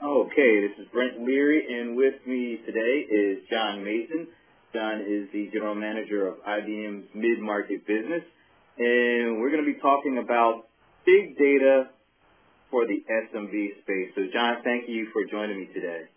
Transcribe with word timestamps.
Okay, 0.00 0.64
this 0.64 0.80
is 0.80 0.88
Brent 0.96 1.20
Leary, 1.20 1.60
and 1.60 1.92
with 1.94 2.24
me 2.24 2.56
today 2.64 3.04
is 3.04 3.44
John 3.52 3.84
Mason. 3.84 4.32
John 4.72 5.04
is 5.04 5.28
the 5.28 5.52
General 5.52 5.74
Manager 5.74 6.24
of 6.24 6.40
IBM's 6.40 7.04
mid-market 7.12 7.84
business, 7.84 8.24
and 8.80 9.44
we're 9.44 9.52
going 9.52 9.60
to 9.60 9.68
be 9.68 9.76
talking 9.76 10.16
about 10.16 10.72
big 11.04 11.36
data 11.36 11.92
for 12.72 12.88
the 12.88 12.96
SMB 13.28 13.52
space. 13.84 14.08
So, 14.16 14.24
John, 14.32 14.64
thank 14.64 14.88
you 14.88 15.12
for 15.12 15.28
joining 15.28 15.60
me 15.60 15.68
today. 15.68 16.08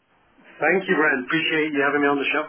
Thank 0.64 0.88
you, 0.88 0.96
Brent. 0.96 1.28
Appreciate 1.28 1.76
you 1.76 1.84
having 1.84 2.00
me 2.00 2.08
on 2.08 2.24
the 2.24 2.30
show. 2.32 2.48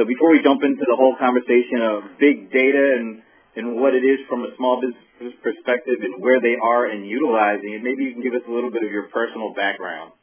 So 0.00 0.08
before 0.08 0.32
we 0.32 0.40
jump 0.40 0.64
into 0.64 0.88
the 0.88 0.96
whole 0.96 1.12
conversation 1.20 1.84
of 1.84 2.16
big 2.16 2.48
data 2.48 2.96
and, 2.96 3.20
and 3.60 3.76
what 3.76 3.92
it 3.92 4.00
is 4.00 4.24
from 4.32 4.48
a 4.48 4.56
small 4.56 4.80
business 4.80 5.36
perspective 5.44 6.00
and 6.00 6.24
where 6.24 6.40
they 6.40 6.56
are 6.56 6.88
in 6.88 7.04
utilizing 7.04 7.76
it, 7.76 7.84
maybe 7.84 8.08
you 8.08 8.16
can 8.16 8.24
give 8.24 8.32
us 8.32 8.48
a 8.48 8.50
little 8.50 8.72
bit 8.72 8.80
of 8.80 8.88
your 8.88 9.12
personal 9.12 9.52
background. 9.52 10.16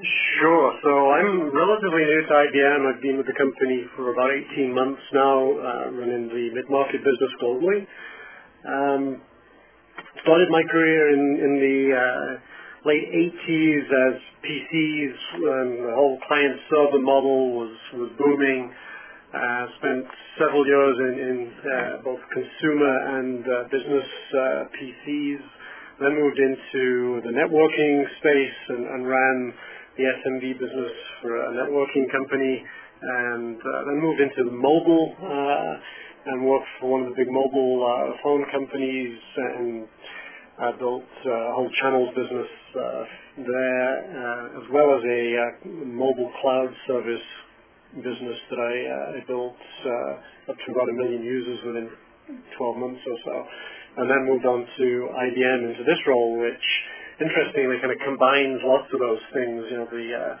Sure. 0.00 0.72
So 0.82 0.90
I'm 1.12 1.52
relatively 1.52 2.04
new 2.04 2.22
to 2.26 2.32
IBM. 2.32 2.80
I've 2.88 3.02
been 3.02 3.16
with 3.18 3.26
the 3.26 3.36
company 3.36 3.84
for 3.94 4.12
about 4.12 4.30
18 4.32 4.74
months 4.74 5.02
now, 5.12 5.36
uh, 5.52 5.90
running 5.92 6.28
the 6.28 6.50
mid-market 6.54 7.04
business 7.04 7.32
globally. 7.42 7.84
Um, 8.64 9.20
started 10.22 10.48
my 10.50 10.62
career 10.70 11.12
in, 11.12 11.22
in 11.44 11.52
the 11.60 11.78
uh, 11.92 12.88
late 12.88 13.04
80s 13.04 13.84
as 13.84 14.14
PCs 14.42 15.16
and 15.60 15.70
the 15.84 15.94
whole 15.94 16.18
client 16.26 16.56
server 16.70 17.02
model 17.02 17.52
was, 17.58 17.76
was 17.94 18.10
booming. 18.18 18.72
Uh, 19.32 19.64
spent 19.80 20.04
several 20.38 20.66
years 20.66 20.96
in, 20.98 21.14
in 21.20 21.38
uh, 21.52 22.02
both 22.04 22.20
consumer 22.32 23.20
and 23.20 23.44
uh, 23.44 23.64
business 23.70 24.08
uh, 24.34 24.64
PCs. 24.72 25.42
Then 26.00 26.16
moved 26.18 26.38
into 26.38 27.20
the 27.24 27.32
networking 27.32 28.04
space 28.18 28.58
and, 28.68 28.84
and 28.88 29.06
ran 29.06 29.52
the 29.96 30.04
SMB 30.04 30.58
business 30.58 30.92
for 31.20 31.36
a 31.36 31.50
networking 31.52 32.10
company. 32.10 32.64
And 33.02 33.58
uh, 33.58 33.84
then 33.86 33.98
moved 34.00 34.20
into 34.20 34.44
the 34.46 34.56
mobile 34.56 35.16
uh, 35.18 36.30
and 36.30 36.46
worked 36.46 36.70
for 36.80 36.90
one 36.90 37.02
of 37.02 37.08
the 37.10 37.16
big 37.16 37.26
mobile 37.30 38.14
phone 38.22 38.46
companies 38.52 39.18
and 39.36 39.88
I 40.58 40.70
built 40.78 41.02
uh, 41.26 41.32
a 41.32 41.54
whole 41.56 41.70
channels 41.80 42.10
business 42.14 42.50
uh, 42.76 43.04
there, 43.40 43.92
uh, 44.04 44.60
as 44.62 44.66
well 44.70 44.94
as 44.94 45.02
a 45.02 45.66
mobile 45.86 46.30
cloud 46.40 46.68
service 46.86 47.26
business 47.96 48.38
that 48.50 48.60
I, 48.60 49.16
I 49.16 49.26
built 49.26 49.56
up 50.48 50.56
to 50.56 50.72
about 50.72 50.88
a 50.88 50.92
million 50.92 51.24
users 51.24 51.58
within 51.66 51.90
12 52.56 52.76
months 52.76 53.00
or 53.00 53.16
so, 53.24 53.34
and 53.96 54.10
then 54.10 54.28
moved 54.28 54.46
on 54.46 54.66
to 54.78 54.86
IBM 55.10 55.72
into 55.72 55.84
this 55.84 55.98
role, 56.06 56.38
which 56.38 56.66
interestingly 57.22 57.78
kind 57.78 57.94
of 57.94 58.00
combines 58.02 58.58
lots 58.66 58.90
of 58.90 58.98
those 58.98 59.22
things. 59.32 59.58
You 59.70 59.76
know, 59.78 59.88
the 59.88 60.06
uh, 60.10 60.34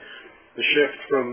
the 0.58 0.64
shift 0.74 0.98
from 1.08 1.26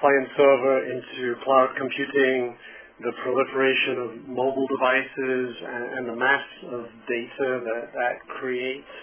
client 0.00 0.28
server 0.38 0.76
into 0.88 1.36
cloud 1.44 1.74
computing, 1.76 2.56
the 3.04 3.12
proliferation 3.20 3.94
of 4.00 4.10
mobile 4.28 4.68
devices 4.70 5.48
and, 5.60 5.84
and 5.98 6.04
the 6.08 6.16
mass 6.16 6.46
of 6.72 6.82
data 7.04 7.48
that 7.66 7.84
that 7.92 8.16
creates, 8.40 8.94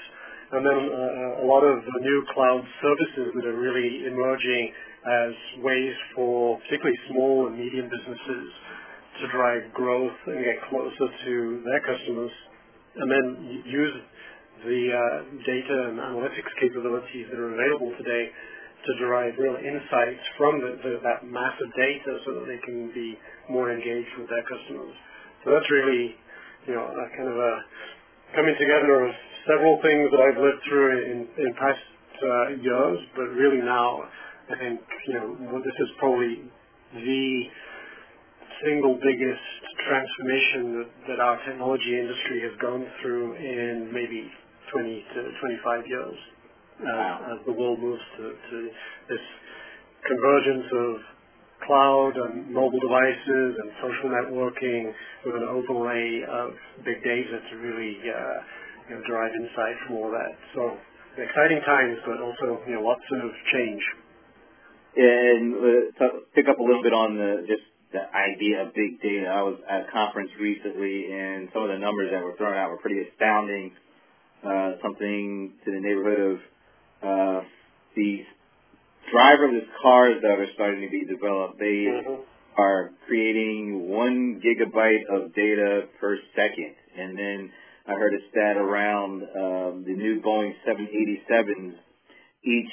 and 0.53 0.65
then 0.65 0.79
uh, 0.89 1.43
a 1.43 1.45
lot 1.45 1.61
of 1.61 1.83
the 1.83 1.99
new 2.01 2.19
cloud 2.33 2.63
services 2.81 3.35
that 3.35 3.45
are 3.45 3.59
really 3.59 4.07
emerging 4.07 4.73
as 5.05 5.33
ways 5.63 5.95
for 6.15 6.57
particularly 6.65 6.97
small 7.11 7.47
and 7.47 7.57
medium 7.57 7.87
businesses 7.87 8.47
to 9.21 9.27
drive 9.31 9.63
growth 9.73 10.17
and 10.27 10.43
get 10.43 10.57
closer 10.69 11.07
to 11.25 11.61
their 11.65 11.81
customers, 11.81 12.31
and 12.97 13.07
then 13.09 13.63
use 13.65 13.93
the 14.65 14.81
uh, 14.89 15.17
data 15.45 15.77
and 15.91 15.99
analytics 15.99 16.51
capabilities 16.59 17.27
that 17.29 17.39
are 17.39 17.53
available 17.53 17.93
today 17.97 18.29
to 18.85 18.91
derive 18.99 19.33
real 19.37 19.57
insights 19.57 20.23
from 20.37 20.61
the, 20.61 20.71
the, 20.81 20.91
that 21.03 21.25
massive 21.25 21.69
data 21.75 22.11
so 22.25 22.39
that 22.39 22.45
they 22.47 22.59
can 22.63 22.91
be 22.93 23.17
more 23.49 23.71
engaged 23.71 24.09
with 24.17 24.29
their 24.29 24.43
customers. 24.43 24.93
So 25.43 25.51
that's 25.51 25.69
really, 25.71 26.15
you 26.67 26.73
know, 26.75 26.85
a 26.85 27.05
kind 27.17 27.29
of 27.29 27.37
a 27.37 27.53
coming 28.35 28.55
together 28.59 29.07
of 29.07 29.11
several 29.47 29.79
things 29.81 30.11
that 30.11 30.21
I've 30.21 30.39
lived 30.39 30.61
through 30.67 30.89
in, 31.03 31.17
in 31.37 31.49
past 31.55 31.83
uh, 32.21 32.47
years, 32.59 32.99
but 33.15 33.27
really 33.35 33.63
now 33.63 34.03
I 34.49 34.55
think, 34.59 34.79
you 35.07 35.13
know, 35.13 35.59
this 35.63 35.77
is 35.79 35.89
probably 35.99 36.47
the 36.93 37.43
single 38.63 38.95
biggest 38.95 39.47
transformation 39.87 40.79
that, 40.79 40.89
that 41.07 41.19
our 41.19 41.37
technology 41.45 41.99
industry 41.99 42.41
has 42.41 42.55
gone 42.61 42.85
through 43.01 43.35
in 43.35 43.91
maybe 43.93 44.31
20 44.71 45.05
to 45.15 45.19
25 45.39 45.87
years 45.87 46.17
uh, 46.81 47.33
as 47.33 47.39
the 47.45 47.53
world 47.53 47.79
moves 47.79 48.01
to, 48.17 48.23
to 48.33 48.57
this 49.09 49.25
convergence 50.05 50.67
of 50.71 50.91
cloud 51.65 52.13
and 52.15 52.53
mobile 52.53 52.79
devices 52.79 53.49
and 53.59 53.67
social 53.81 54.09
networking 54.13 54.93
with 55.25 55.35
an 55.35 55.47
overlay 55.49 56.21
of 56.29 56.53
big 56.85 57.01
data 57.03 57.41
to 57.49 57.53
really 57.57 57.97
uh, 58.05 58.37
you 58.89 58.95
know, 58.95 59.01
derive 59.07 59.33
insight 59.33 59.75
from 59.85 59.97
all 59.97 60.11
that. 60.11 60.31
So 60.53 60.77
exciting 61.17 61.61
times, 61.65 61.97
but 62.05 62.21
also 62.21 62.61
you 62.67 62.75
know 62.77 62.81
lots 62.85 63.03
of 63.11 63.31
change. 63.51 63.83
And 64.97 65.53
uh, 65.53 65.69
to 65.99 66.05
pick 66.33 66.47
up 66.47 66.57
a 66.57 66.63
little 66.63 66.83
bit 66.83 66.93
on 66.93 67.17
the 67.17 67.45
just 67.49 67.65
the 67.91 68.03
idea 68.03 68.67
of 68.67 68.73
big 68.75 68.99
data. 69.01 69.27
I 69.31 69.41
was 69.41 69.59
at 69.69 69.87
a 69.87 69.91
conference 69.91 70.29
recently, 70.39 71.07
and 71.07 71.47
some 71.53 71.63
of 71.63 71.69
the 71.69 71.79
numbers 71.79 72.11
that 72.11 72.21
were 72.21 72.35
thrown 72.35 72.57
out 72.57 72.69
were 72.69 72.83
pretty 72.83 72.99
astounding. 73.07 73.71
Uh, 74.43 74.73
something 74.83 75.53
to 75.65 75.71
the 75.71 75.79
neighborhood 75.79 76.19
of 76.21 76.37
uh, 77.03 77.41
these 77.95 78.23
driverless 79.13 79.65
cars 79.81 80.21
that 80.21 80.39
are 80.39 80.47
starting 80.53 80.81
to 80.81 80.89
be 80.89 81.05
developed, 81.05 81.59
they 81.59 81.89
mm-hmm. 81.89 82.21
are 82.57 82.91
creating 83.07 83.89
one 83.89 84.41
gigabyte 84.41 85.05
of 85.09 85.33
data 85.33 85.87
per 85.99 86.17
second. 86.35 86.75
And 86.97 87.17
then 87.17 87.51
I 87.87 87.93
heard 87.93 88.13
a 88.13 88.21
stat 88.31 88.57
around 88.57 89.23
um, 89.23 89.83
the 89.87 89.93
new 89.93 90.21
Boeing 90.21 90.53
787s. 90.67 91.73
Each 92.43 92.71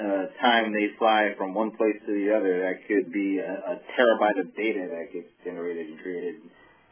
uh, 0.00 0.26
time 0.40 0.72
they 0.72 0.88
fly 0.98 1.34
from 1.36 1.54
one 1.54 1.70
place 1.76 1.96
to 2.06 2.12
the 2.12 2.34
other, 2.36 2.60
that 2.60 2.86
could 2.86 3.12
be 3.12 3.38
a, 3.38 3.52
a 3.52 3.80
terabyte 3.96 4.40
of 4.40 4.54
data 4.56 4.88
that 4.90 5.12
gets 5.12 5.28
generated 5.44 5.88
and 5.88 6.00
created. 6.00 6.34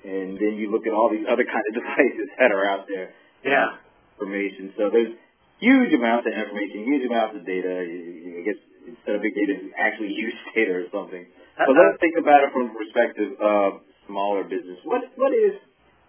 And 0.04 0.38
then 0.38 0.56
you 0.56 0.70
look 0.70 0.86
at 0.86 0.92
all 0.92 1.10
these 1.10 1.26
other 1.30 1.44
kind 1.44 1.64
of 1.68 1.74
devices 1.82 2.28
that 2.38 2.52
are 2.52 2.66
out 2.66 2.86
there. 2.88 3.10
Yeah. 3.44 3.76
Information. 4.16 4.72
So 4.80 4.88
there's 4.88 5.12
huge 5.60 5.92
amounts 5.92 6.24
of 6.24 6.32
information, 6.32 6.88
huge 6.88 7.04
amounts 7.04 7.36
of 7.36 7.44
data. 7.44 7.68
I 7.68 8.42
guess 8.48 8.60
instead 8.88 9.14
of 9.16 9.20
big 9.20 9.36
data, 9.36 9.60
it's 9.60 9.74
actually 9.76 10.16
use 10.16 10.32
data 10.56 10.72
or 10.72 10.88
something. 10.88 11.28
So 11.60 11.72
let's 11.72 12.00
think 12.00 12.16
about 12.16 12.44
it 12.44 12.52
from 12.52 12.72
the 12.72 12.76
perspective 12.80 13.36
of 13.40 13.84
smaller 14.08 14.44
business. 14.44 14.80
What 14.84 15.04
what 15.16 15.32
is 15.32 15.60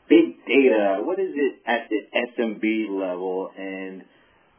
big 0.08 0.40
data? 0.48 1.04
What 1.04 1.20
is 1.20 1.36
it 1.36 1.60
at 1.68 1.92
the 1.92 2.00
SMB 2.16 2.64
level, 2.96 3.52
and 3.58 4.04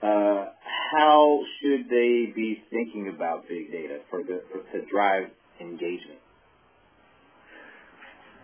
uh, 0.03 0.53
how 0.93 1.41
should 1.61 1.89
they 1.89 2.33
be 2.37 2.63
thinking 2.71 3.09
about 3.09 3.49
big 3.49 3.73
data 3.73 4.01
for 4.11 4.23
the 4.23 4.45
for, 4.53 4.61
to 4.77 4.85
drive 4.93 5.29
engagement? 5.61 6.21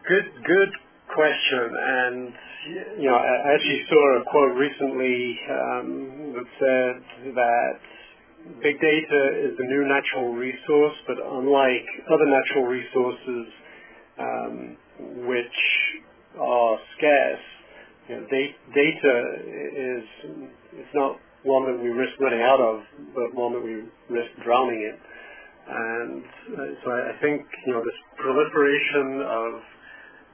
Good, 0.08 0.24
good 0.44 0.68
question. 1.12 1.68
And 1.74 2.32
you 2.98 3.08
know, 3.10 3.16
I 3.16 3.54
actually 3.54 3.82
saw 3.88 4.20
a 4.20 4.24
quote 4.30 4.56
recently 4.56 5.38
um, 5.50 6.32
that 6.34 6.48
said 6.58 7.34
that 7.34 7.72
big 8.62 8.80
data 8.80 9.22
is 9.44 9.56
the 9.56 9.64
new 9.64 9.88
natural 9.88 10.32
resource, 10.34 10.94
but 11.06 11.16
unlike 11.18 11.86
other 12.08 12.26
natural 12.26 12.64
resources, 12.64 13.46
um, 14.18 14.76
which 15.26 15.58
are 16.40 16.78
scarce, 16.96 17.46
you 18.08 18.16
know, 18.16 18.26
data 18.28 19.14
is 19.76 20.04
it's 20.76 20.94
not 20.94 21.16
one 21.44 21.64
that 21.68 21.82
we 21.82 21.88
risk 21.88 22.18
running 22.20 22.40
out 22.40 22.60
of, 22.60 22.80
but 23.14 23.34
one 23.34 23.52
that 23.52 23.64
we 23.64 23.84
risk 24.08 24.30
drowning 24.44 24.80
in. 24.80 24.96
And 25.66 26.24
uh, 26.52 26.60
so 26.84 26.90
I 26.90 27.12
think 27.22 27.46
you 27.66 27.72
know 27.72 27.80
this 27.80 27.96
proliferation 28.16 29.24
of 29.24 29.52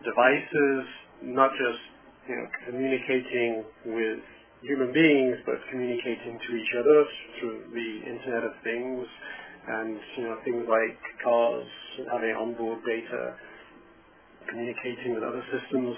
devices, 0.04 0.84
not 1.22 1.50
just 1.52 1.82
you 2.28 2.36
know, 2.36 2.46
communicating 2.66 3.64
with 3.86 4.20
human 4.62 4.92
beings, 4.92 5.36
but 5.46 5.56
communicating 5.70 6.38
to 6.38 6.50
each 6.56 6.72
other 6.78 6.98
through 7.40 7.58
the 7.72 7.90
Internet 8.06 8.44
of 8.44 8.54
Things, 8.62 9.06
and 9.68 9.98
you 10.16 10.24
know 10.24 10.36
things 10.44 10.64
like 10.68 10.96
cars 11.24 11.66
having 12.12 12.32
onboard 12.36 12.80
data, 12.84 13.36
communicating 14.48 15.14
with 15.14 15.24
other 15.24 15.44
systems. 15.52 15.96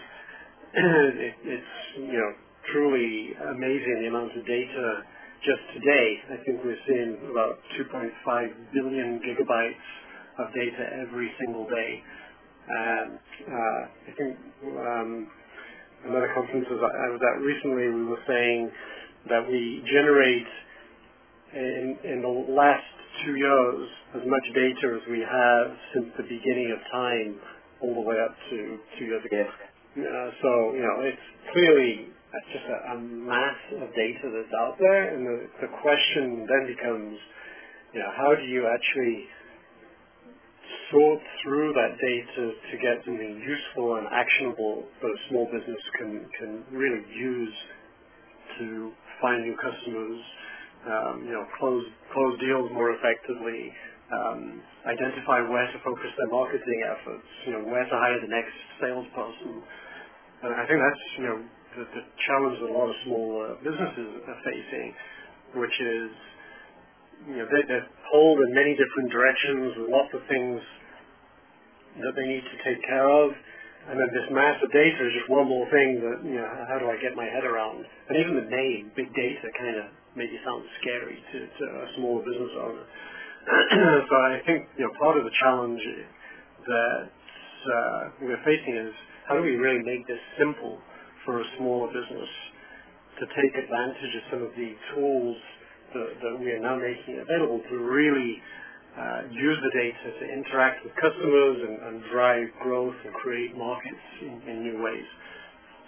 it, 0.75 1.35
it's 1.45 1.75
you 1.99 2.19
know 2.19 2.33
truly 2.73 3.35
amazing 3.51 4.03
the 4.03 4.09
amount 4.09 4.31
of 4.37 4.47
data 4.47 5.03
just 5.43 5.63
today. 5.75 6.09
I 6.31 6.39
think 6.47 6.63
we're 6.63 6.79
seeing 6.87 7.19
about 7.31 7.59
2.5 7.75 8.15
billion 8.73 9.19
gigabytes 9.27 9.87
of 10.39 10.55
data 10.55 11.03
every 11.03 11.31
single 11.39 11.67
day. 11.67 12.03
And 12.69 13.19
uh, 13.49 13.81
I 13.83 14.11
think 14.17 14.37
um, 14.63 15.27
another 16.07 16.31
conference 16.35 16.67
I 16.71 17.09
was 17.11 17.21
at 17.21 17.43
recently, 17.43 17.87
we 17.91 18.05
were 18.07 18.25
saying 18.27 18.71
that 19.29 19.49
we 19.49 19.83
generate 19.87 20.47
in, 21.55 21.99
in 22.05 22.23
the 22.23 22.53
last 22.55 22.87
two 23.25 23.37
years 23.37 23.89
as 24.15 24.23
much 24.27 24.47
data 24.55 24.97
as 24.97 25.05
we 25.11 25.21
have 25.21 25.67
since 25.95 26.07
the 26.17 26.23
beginning 26.25 26.73
of 26.73 26.81
time 26.91 27.41
all 27.83 27.95
the 27.95 28.01
way 28.09 28.17
up 28.25 28.35
to 28.51 28.79
two 28.99 29.05
years 29.05 29.25
ago. 29.25 29.45
Uh, 29.93 30.31
so, 30.41 30.73
you 30.73 30.81
know, 30.81 31.05
it's 31.05 31.27
clearly 31.53 32.09
just 32.53 32.65
a, 32.65 32.97
a 32.97 32.99
mass 32.99 33.61
of 33.77 33.89
data 33.93 34.25
that's 34.33 34.55
out 34.61 34.77
there, 34.79 35.15
and 35.15 35.27
the, 35.27 35.37
the 35.61 35.71
question 35.83 36.47
then 36.49 36.65
becomes, 36.67 37.19
you 37.93 38.01
know, 38.01 38.09
how 38.17 38.35
do 38.35 38.45
you 38.49 38.65
actually 38.65 39.29
sort 40.91 41.21
through 41.43 41.73
that 41.75 41.93
data 41.99 42.45
to 42.55 42.75
get 42.79 43.05
something 43.05 43.41
useful 43.43 43.97
and 43.97 44.07
actionable 44.13 44.85
that 45.01 45.11
a 45.11 45.21
small 45.31 45.47
business 45.47 45.83
can, 45.99 46.27
can 46.39 46.65
really 46.73 47.03
use 47.15 47.55
to 48.59 48.93
find 49.21 49.43
new 49.45 49.57
customers, 49.57 50.21
um, 50.87 51.15
you 51.25 51.33
know, 51.33 51.47
close 51.59 51.85
close 52.13 52.35
deals 52.41 52.69
more 52.75 52.93
effectively, 52.93 53.73
um, 54.13 54.61
identify 54.87 55.41
where 55.49 55.67
to 55.73 55.79
focus 55.85 56.11
their 56.19 56.31
marketing 56.31 56.81
efforts, 56.91 57.29
you 57.47 57.53
know, 57.53 57.63
where 57.65 57.85
to 57.85 57.97
hire 57.97 58.21
the 58.21 58.29
next 58.29 58.55
salesperson. 58.81 59.63
And 60.43 60.53
I 60.55 60.67
think 60.67 60.79
that's 60.83 61.05
you 61.19 61.25
know 61.25 61.39
the, 61.79 61.85
the 61.97 62.03
challenge 62.27 62.57
that 62.61 62.71
a 62.71 62.75
lot 62.75 62.91
of 62.91 62.97
small 63.07 63.29
uh, 63.41 63.47
businesses 63.63 64.11
are 64.27 64.41
facing, 64.45 64.89
which 65.57 65.77
is 65.81 66.11
you 67.29 67.37
know 67.39 67.47
they, 67.51 67.63
they're 67.69 67.89
pulled 68.11 68.41
in 68.43 68.55
many 68.55 68.75
different 68.75 69.11
directions 69.11 69.75
lots 69.89 70.11
of 70.15 70.21
things 70.29 70.61
that 72.01 72.13
they 72.17 72.27
need 72.27 72.43
to 72.43 72.57
take 72.65 72.81
care 72.87 73.09
of 73.09 73.33
and 73.91 73.99
then 73.99 74.11
this 74.15 74.29
mass 74.31 74.55
of 74.63 74.71
data 74.71 75.01
is 75.03 75.13
just 75.19 75.27
one 75.27 75.51
more 75.51 75.67
thing 75.75 75.99
that, 75.99 76.23
you 76.23 76.39
know, 76.39 76.47
how 76.71 76.79
do 76.79 76.87
I 76.87 76.95
get 77.03 77.19
my 77.19 77.27
head 77.27 77.43
around? 77.43 77.83
And 77.83 78.15
even 78.15 78.39
the 78.39 78.47
name, 78.47 78.95
big 78.95 79.11
data, 79.11 79.51
kind 79.59 79.75
of 79.75 79.91
maybe 80.15 80.39
sounds 80.47 80.71
scary 80.79 81.19
to, 81.19 81.39
to 81.51 81.65
a 81.67 81.87
smaller 81.99 82.23
business 82.23 82.55
owner. 82.63 82.87
so 84.07 84.15
I 84.15 84.39
think, 84.47 84.71
you 84.79 84.87
know, 84.87 84.93
part 85.03 85.19
of 85.19 85.27
the 85.27 85.35
challenge 85.35 85.83
that 85.83 87.11
uh, 87.11 88.01
we're 88.23 88.43
facing 88.47 88.79
is 88.87 88.95
how 89.27 89.35
do 89.35 89.43
we 89.43 89.59
really 89.59 89.83
make 89.83 90.07
this 90.07 90.21
simple 90.39 90.79
for 91.27 91.43
a 91.43 91.47
smaller 91.59 91.91
business 91.91 92.31
to 93.19 93.27
take 93.35 93.53
advantage 93.59 94.13
of 94.15 94.23
some 94.31 94.43
of 94.47 94.53
the 94.55 94.79
tools 94.95 95.37
that, 95.95 96.39
we 96.41 96.51
are 96.53 96.61
now 96.61 96.77
making 96.77 97.21
available 97.21 97.61
to 97.71 97.77
really 97.79 98.41
uh, 98.99 99.23
use 99.33 99.59
the 99.65 99.73
data 99.73 100.07
to 100.21 100.25
interact 100.29 100.85
with 100.85 100.93
customers 101.01 101.57
and, 101.65 101.77
and 101.89 101.95
drive 102.13 102.49
growth 102.61 102.97
and 103.05 103.13
create 103.15 103.57
markets 103.57 104.05
in, 104.21 104.37
in, 104.49 104.63
new 104.63 104.83
ways. 104.85 105.09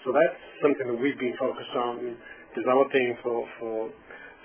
So 0.04 0.12
that's 0.12 0.40
something 0.62 0.88
that 0.88 0.96
we've 0.96 1.18
been 1.20 1.36
focused 1.36 1.76
on 1.76 2.16
developing 2.56 3.16
for, 3.22 3.44
for 3.60 3.90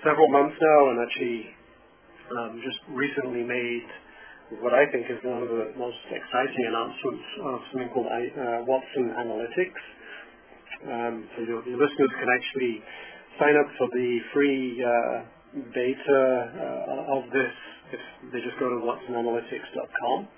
several 0.04 0.28
months 0.28 0.56
now 0.60 0.80
and 0.92 0.98
actually 1.00 1.40
um, 2.36 2.60
just 2.64 2.80
recently 2.92 3.42
made 3.42 3.88
what 4.58 4.74
I 4.74 4.84
think 4.90 5.06
is 5.06 5.22
one 5.22 5.42
of 5.42 5.48
the 5.48 5.72
most 5.78 6.02
exciting 6.10 6.64
announcements 6.66 7.26
of 7.46 7.58
something 7.70 7.90
called 7.94 8.10
uh, 8.10 8.66
Watson 8.66 9.14
Analytics. 9.14 9.82
Um, 10.84 11.28
so 11.36 11.44
your, 11.46 11.60
your, 11.68 11.78
listeners 11.78 12.10
can 12.18 12.28
actually 12.34 12.82
sign 13.38 13.54
up 13.54 13.68
for 13.78 13.86
the 13.94 14.18
free 14.34 14.82
uh, 14.82 15.22
beta 15.52 16.22
uh, 16.54 17.16
of 17.18 17.24
this 17.32 17.54
if 17.92 18.00
they 18.32 18.38
just 18.40 18.58
go 18.58 18.70
to 18.70 18.78
watsonanalytics.com. 18.86 20.28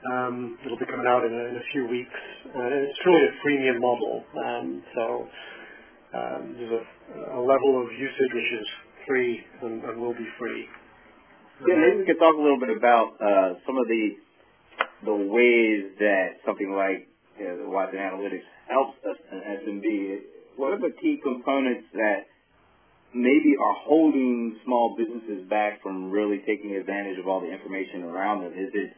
Um, 0.00 0.58
it'll 0.64 0.78
be 0.78 0.86
coming 0.86 1.06
out 1.06 1.24
in 1.24 1.32
a, 1.32 1.44
in 1.52 1.56
a 1.56 1.66
few 1.72 1.86
weeks. 1.86 2.20
Uh, 2.50 2.88
it's 2.88 2.98
truly 3.04 3.20
a 3.20 3.32
freemium 3.44 3.78
model. 3.80 4.24
Um, 4.32 4.82
so 4.94 5.04
um, 6.16 6.42
there's 6.56 6.72
a, 6.72 7.36
a, 7.36 7.40
level 7.40 7.84
of 7.84 7.92
usage 7.92 8.32
which 8.32 8.52
is 8.60 8.66
free 9.06 9.40
and, 9.62 9.84
and 9.84 10.00
will 10.00 10.14
be 10.14 10.26
free. 10.38 10.66
Yeah, 11.68 11.76
maybe 11.76 12.00
we 12.00 12.06
could 12.06 12.18
talk 12.18 12.34
a 12.34 12.40
little 12.40 12.58
bit 12.58 12.74
about 12.74 13.20
uh, 13.20 13.60
some 13.66 13.76
of 13.76 13.86
the 13.86 14.16
the 15.04 15.14
ways 15.14 15.96
that 15.98 16.40
something 16.44 16.72
like 16.72 17.08
you 17.38 17.48
know, 17.48 17.56
the 17.64 17.68
Watson 17.68 18.00
Analytics 18.00 18.48
helps 18.68 18.96
us 19.04 19.16
in 19.32 19.38
SMB. 19.38 19.86
What 20.56 20.72
are 20.72 20.80
the 20.80 20.92
key 21.00 21.20
components 21.22 21.88
that 21.92 22.29
are 23.60 23.76
holding 23.84 24.56
small 24.64 24.96
businesses 24.96 25.48
back 25.48 25.82
from 25.82 26.10
really 26.10 26.38
taking 26.46 26.76
advantage 26.76 27.18
of 27.18 27.28
all 27.28 27.40
the 27.40 27.50
information 27.50 28.02
around 28.02 28.42
them? 28.42 28.52
Is 28.52 28.70
it 28.72 28.90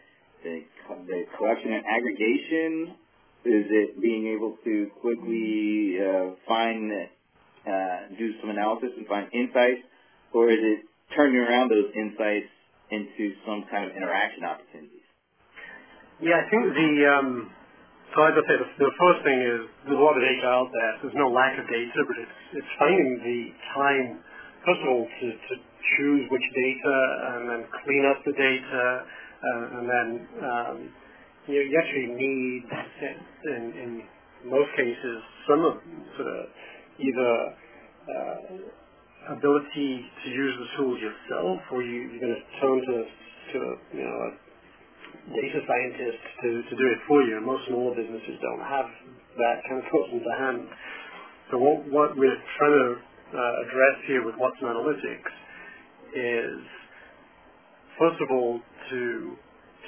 the, 0.44 0.64
the 1.06 1.24
collection 1.36 1.72
and 1.72 1.84
aggregation? 1.86 2.96
Is 3.44 3.66
it 3.70 4.00
being 4.00 4.28
able 4.36 4.56
to 4.64 4.90
quickly 5.00 5.98
uh, 5.98 6.38
find, 6.46 6.92
uh, 7.66 8.14
do 8.16 8.32
some 8.40 8.50
analysis 8.50 8.90
and 8.96 9.06
find 9.06 9.28
insights? 9.34 9.82
Or 10.32 10.50
is 10.50 10.58
it 10.62 10.86
turning 11.16 11.36
around 11.36 11.70
those 11.70 11.90
insights 11.94 12.48
into 12.90 13.34
some 13.46 13.64
kind 13.70 13.90
of 13.90 13.96
interaction 13.96 14.44
opportunities? 14.44 15.02
Yeah, 16.22 16.38
I 16.38 16.46
think 16.46 16.70
the, 16.70 16.90
um, 17.10 17.50
so 18.14 18.22
as 18.28 18.36
I 18.36 18.42
say, 18.46 18.56
the, 18.60 18.92
first 18.94 19.20
thing 19.24 19.40
is 19.40 19.60
there's 19.88 19.98
a 19.98 20.04
lot 20.04 20.14
of 20.14 20.22
data 20.22 20.46
out 20.46 20.70
there. 20.70 20.92
There's 21.02 21.18
no 21.18 21.32
lack 21.32 21.58
of 21.58 21.66
data, 21.66 21.98
but 22.06 22.16
it's, 22.20 22.38
it's 22.62 22.72
finding 22.78 23.10
the 23.24 23.40
time, 23.74 24.22
first 24.66 24.80
of 24.82 24.88
all, 24.88 25.04
to, 25.06 25.26
to 25.30 25.54
choose 25.98 26.22
which 26.30 26.46
data 26.54 26.96
and 27.34 27.42
then 27.50 27.62
clean 27.84 28.04
up 28.06 28.18
the 28.24 28.32
data, 28.32 28.84
uh, 29.42 29.78
and 29.78 29.84
then 29.90 30.08
um, 30.42 30.76
you, 31.48 31.58
you 31.58 31.74
actually 31.78 32.14
need, 32.14 32.62
in, 33.50 33.62
in 33.74 33.90
most 34.46 34.70
cases, 34.76 35.18
some 35.48 35.60
of 35.66 35.74
sort 36.16 36.28
of 36.30 36.40
either 36.98 37.32
uh, 38.06 39.34
ability 39.34 40.06
to 40.24 40.26
use 40.30 40.54
the 40.58 40.68
tools 40.78 40.98
yourself, 41.02 41.58
or 41.70 41.82
you, 41.82 42.10
you're 42.10 42.22
going 42.22 42.36
to 42.38 42.46
turn 42.60 42.78
to, 42.86 42.98
to 43.52 43.58
you 43.98 44.04
know, 44.04 44.16
a 44.26 44.30
data 45.30 45.60
scientist 45.66 46.22
to, 46.42 46.48
to 46.70 46.74
do 46.74 46.86
it 46.90 47.00
for 47.06 47.22
you. 47.22 47.40
Most 47.42 47.66
smaller 47.68 47.94
businesses 47.94 48.38
don't 48.42 48.64
have 48.66 48.86
that 49.38 49.62
kind 49.68 49.78
of 49.82 49.86
person 49.90 50.18
to 50.22 50.32
hand. 50.38 50.62
So 51.50 51.58
what, 51.58 51.86
what 51.90 52.10
we're 52.16 52.42
trying 52.58 52.76
to 52.78 53.11
address 53.38 53.96
here 54.06 54.24
with 54.24 54.36
Watson 54.36 54.68
Analytics 54.68 55.32
is, 56.14 56.60
first 57.98 58.20
of 58.20 58.28
all, 58.30 58.60
to 58.90 59.00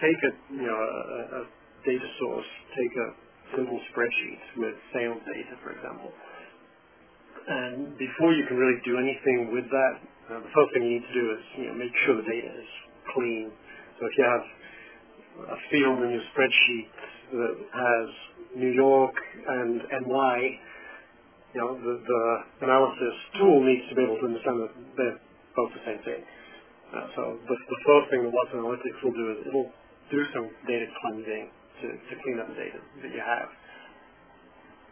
take 0.00 0.20
a, 0.24 0.32
you 0.54 0.66
know, 0.66 0.78
a, 0.78 1.20
a 1.38 1.42
data 1.84 2.08
source, 2.20 2.48
take 2.76 2.94
a 2.96 3.08
simple 3.56 3.78
spreadsheet 3.92 4.42
with 4.56 4.74
sales 4.92 5.20
data, 5.28 5.54
for 5.62 5.70
example, 5.72 6.10
and 7.46 7.98
before 7.98 8.32
you 8.32 8.44
can 8.48 8.56
really 8.56 8.80
do 8.84 8.96
anything 8.96 9.52
with 9.52 9.68
that, 9.68 9.94
uh, 10.32 10.40
the 10.40 10.52
first 10.56 10.72
thing 10.72 10.82
you 10.82 10.96
need 10.96 11.06
to 11.06 11.12
do 11.12 11.24
is 11.36 11.42
you 11.60 11.66
know, 11.68 11.74
make 11.76 11.92
sure 12.06 12.16
the 12.16 12.24
data 12.24 12.48
is 12.48 12.70
clean. 13.12 13.52
So 14.00 14.06
if 14.08 14.12
you 14.16 14.24
have 14.24 14.44
a 15.52 15.58
field 15.68 15.98
in 16.08 16.10
your 16.16 16.24
spreadsheet 16.32 16.88
that 17.36 17.54
has 17.68 18.08
New 18.56 18.72
York 18.72 19.12
and 19.48 19.82
NY, 19.92 20.38
you 21.54 21.60
know, 21.62 21.78
the, 21.78 21.94
the 22.02 22.22
analysis 22.66 23.14
tool 23.38 23.62
needs 23.62 23.86
to 23.86 23.94
be 23.94 24.02
able 24.02 24.18
to 24.18 24.26
understand 24.26 24.58
that 24.66 24.72
they're 24.98 25.18
both 25.54 25.70
the 25.70 25.84
same 25.86 26.02
thing. 26.02 26.20
Uh, 26.90 27.06
so 27.14 27.22
the, 27.46 27.56
the 27.56 27.80
first 27.86 28.10
thing 28.10 28.26
that 28.26 28.32
Watson 28.34 28.58
Analytics 28.58 28.98
will 29.06 29.14
do 29.14 29.26
is 29.34 29.38
it'll 29.46 29.70
do 30.10 30.20
some 30.34 30.50
data 30.66 30.86
cleansing 30.98 31.46
to, 31.82 31.86
to 31.94 32.12
clean 32.26 32.42
up 32.42 32.50
the 32.50 32.58
data 32.58 32.78
that 33.06 33.10
you 33.14 33.22
have. 33.22 33.48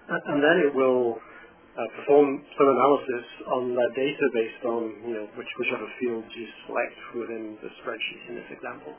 And 0.07 0.39
then 0.43 0.57
it 0.67 0.73
will 0.75 1.19
uh, 1.19 1.89
perform 1.99 2.43
some 2.59 2.69
analysis 2.69 3.27
on 3.55 3.75
that 3.75 3.91
data 3.95 4.27
based 4.35 4.63
on 4.67 4.83
you 5.09 5.15
know 5.15 5.27
which, 5.39 5.49
whichever 5.59 5.87
fields 5.99 6.27
you 6.37 6.47
select 6.67 6.99
within 7.17 7.59
the 7.63 7.71
spreadsheet 7.83 8.23
in 8.29 8.35
this 8.39 8.51
example. 8.51 8.95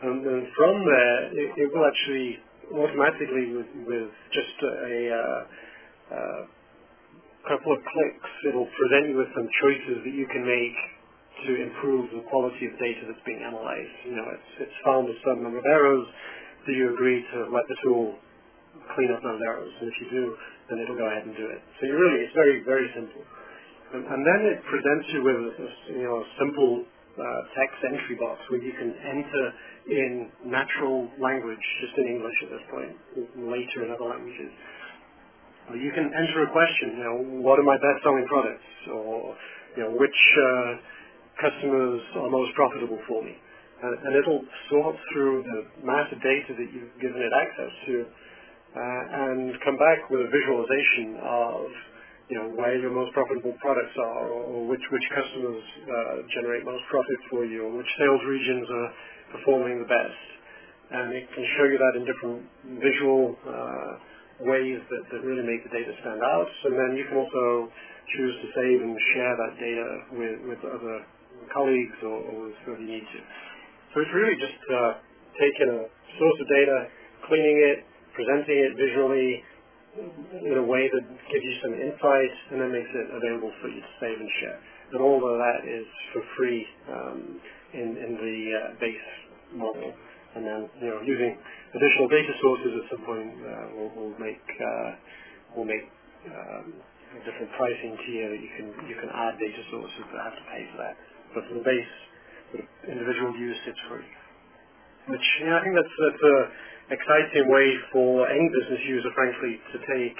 And 0.00 0.22
then 0.22 0.40
from 0.54 0.74
there, 0.86 1.16
it, 1.34 1.48
it 1.56 1.68
will 1.74 1.82
actually 1.88 2.38
automatically, 2.70 3.56
with, 3.56 3.70
with 3.88 4.10
just 4.30 4.56
a 4.62 4.98
uh, 5.08 5.40
uh, 6.12 6.42
couple 7.48 7.72
of 7.72 7.80
clicks, 7.80 8.32
it'll 8.52 8.68
present 8.76 9.08
you 9.08 9.16
with 9.16 9.32
some 9.32 9.48
choices 9.64 10.04
that 10.04 10.12
you 10.12 10.28
can 10.28 10.44
make 10.44 10.78
to 11.48 11.50
improve 11.56 12.10
the 12.12 12.22
quality 12.28 12.68
of 12.68 12.74
data 12.76 13.08
that's 13.08 13.24
being 13.24 13.40
analyzed. 13.40 13.94
You 14.04 14.20
know, 14.20 14.28
it's, 14.36 14.68
it's 14.68 14.78
found 14.84 15.08
a 15.08 15.16
certain 15.24 15.48
number 15.48 15.62
of 15.62 15.68
errors. 15.70 16.04
Do 16.68 16.76
you 16.76 16.92
agree 16.92 17.24
to 17.24 17.38
let 17.48 17.64
the 17.70 17.78
tool 17.80 18.18
clean 18.92 19.08
up 19.14 19.24
those 19.24 19.40
errors? 19.40 19.72
And 19.80 19.86
if 19.88 19.96
you 20.02 20.08
do, 20.12 20.24
then 20.68 20.82
it'll 20.84 20.98
go 20.98 21.08
ahead 21.08 21.24
and 21.24 21.32
do 21.32 21.46
it. 21.48 21.62
So 21.80 21.88
you 21.88 21.96
really, 21.96 22.26
it's 22.26 22.36
very, 22.36 22.60
very 22.68 22.90
simple. 22.92 23.24
And, 23.96 24.04
and 24.04 24.20
then 24.20 24.40
it 24.52 24.58
presents 24.68 25.06
you 25.14 25.20
with 25.24 25.38
a, 25.38 25.68
you 25.96 26.04
know, 26.04 26.20
a 26.20 26.26
simple 26.36 26.84
uh, 27.16 27.40
text 27.56 27.80
entry 27.86 28.18
box 28.20 28.42
where 28.52 28.60
you 28.60 28.74
can 28.76 28.92
enter 28.92 29.44
in 29.88 30.12
natural 30.44 31.08
language, 31.16 31.64
just 31.80 31.96
in 31.96 32.18
English 32.18 32.38
at 32.44 32.50
this 32.52 32.64
point, 32.68 32.92
later 33.48 33.86
in 33.86 33.94
other 33.94 34.10
languages. 34.10 34.52
You 35.76 35.92
can 35.92 36.08
enter 36.08 36.48
a 36.48 36.50
question, 36.50 36.96
you 36.96 37.04
know, 37.04 37.18
what 37.44 37.60
are 37.60 37.66
my 37.66 37.76
best-selling 37.76 38.24
products, 38.24 38.68
or 38.88 39.36
you 39.76 39.82
know, 39.84 39.92
which 40.00 40.20
uh, 40.40 40.72
customers 41.44 42.00
are 42.16 42.30
most 42.32 42.56
profitable 42.56 42.98
for 43.04 43.20
me, 43.20 43.36
and, 43.84 43.92
and, 44.00 44.12
it'll 44.16 44.44
sort 44.72 44.96
through 45.12 45.44
the 45.44 45.84
mass 45.84 46.08
of 46.08 46.18
data 46.24 46.56
that 46.56 46.68
you've 46.72 46.96
given 47.04 47.20
it 47.20 47.32
access 47.36 47.72
to, 47.84 47.94
uh, 48.00 49.28
and 49.28 49.52
come 49.60 49.76
back 49.76 50.08
with 50.08 50.24
a 50.24 50.30
visualization 50.32 51.20
of 51.20 51.68
you 52.28 52.36
know, 52.36 52.48
where 52.56 52.76
your 52.76 52.92
most 52.92 53.12
profitable 53.12 53.56
products 53.60 53.96
are, 53.96 54.28
or, 54.28 54.42
or 54.44 54.60
which 54.68 54.84
which 54.92 55.06
customers 55.12 55.64
uh, 55.84 56.16
generate 56.32 56.64
most 56.64 56.84
profit 56.88 57.20
for 57.28 57.44
you, 57.44 57.64
or 57.64 57.72
which 57.76 57.88
sales 57.98 58.20
regions 58.24 58.68
are 58.68 58.90
performing 59.36 59.80
the 59.80 59.88
best. 59.88 60.20
And 60.92 61.12
it 61.12 61.28
can 61.32 61.44
show 61.56 61.64
you 61.68 61.76
that 61.76 61.92
in 61.96 62.02
different 62.08 62.40
visual 62.80 63.36
uh, 63.44 63.92
ways 64.44 64.78
that, 64.90 65.02
that 65.10 65.20
really 65.26 65.42
make 65.42 65.62
the 65.66 65.72
data 65.72 65.92
stand 66.02 66.22
out. 66.22 66.50
And 66.68 66.74
then 66.78 66.90
you 66.94 67.04
can 67.06 67.18
also 67.18 67.72
choose 68.16 68.34
to 68.42 68.46
save 68.54 68.78
and 68.82 68.94
share 69.14 69.34
that 69.34 69.52
data 69.58 69.88
with, 70.14 70.36
with 70.48 70.60
other 70.64 70.96
colleagues 71.52 71.98
or, 72.02 72.16
or 72.22 72.34
with 72.48 72.56
whoever 72.64 72.82
you 72.82 73.00
need 73.00 73.06
to. 73.06 73.20
So 73.94 74.04
it's 74.04 74.14
really 74.14 74.36
just 74.38 74.60
uh, 74.68 75.00
taking 75.40 75.68
a 75.74 75.80
source 76.18 76.38
of 76.38 76.48
data, 76.48 76.76
cleaning 77.26 77.58
it, 77.72 77.78
presenting 78.14 78.58
it 78.58 78.72
visually, 78.76 79.42
in 79.98 80.54
a 80.58 80.62
way 80.62 80.86
that 80.92 81.04
gives 81.32 81.44
you 81.44 81.56
some 81.62 81.74
insight 81.74 82.34
and 82.52 82.60
then 82.60 82.70
makes 82.70 82.90
it 82.94 83.06
available 83.10 83.50
for 83.60 83.68
you 83.68 83.80
to 83.80 83.92
save 83.98 84.18
and 84.20 84.30
share. 84.40 84.58
And 84.92 85.02
all 85.02 85.18
of 85.18 85.38
that 85.38 85.66
is 85.66 85.86
for 86.12 86.22
free 86.36 86.66
um, 86.92 87.40
in, 87.74 87.96
in 87.96 88.12
the 88.14 88.36
uh, 88.54 88.80
base 88.80 89.08
model. 89.54 89.92
And 90.36 90.44
then, 90.44 90.60
you 90.80 90.88
know, 90.92 91.00
using 91.02 91.32
additional 91.72 92.08
data 92.08 92.32
sources 92.40 92.72
at 92.76 92.84
some 92.92 93.02
point 93.08 93.32
uh, 93.40 93.66
will, 93.76 93.90
will 93.96 94.14
make 94.20 94.44
uh, 94.60 94.90
will 95.56 95.68
make 95.68 95.88
um, 96.28 96.66
a 97.16 97.20
different 97.24 97.48
pricing 97.56 97.96
tier 98.04 98.28
that 98.28 98.40
you 98.40 98.52
can 98.56 98.66
you 98.86 98.96
can 99.00 99.08
add 99.08 99.40
data 99.40 99.62
sources 99.72 100.04
that 100.12 100.20
have 100.20 100.36
to 100.36 100.44
pay 100.52 100.62
for 100.72 100.78
that. 100.84 100.94
But 101.32 101.42
for 101.48 101.54
the 101.56 101.64
base 101.64 101.92
sort 102.52 102.60
of 102.64 102.68
individual 102.92 103.32
use, 103.40 103.56
it's 103.64 103.82
free. 103.88 104.08
Which 105.08 105.26
you 105.40 105.48
know, 105.48 105.56
I 105.56 105.60
think 105.64 105.74
that's 105.74 105.96
that's 105.96 106.24
a 106.24 106.36
exciting 106.92 107.48
way 107.48 107.68
for 107.92 108.28
any 108.28 108.48
business 108.48 108.82
user, 108.84 109.12
frankly, 109.16 109.60
to 109.72 109.78
take 109.80 110.18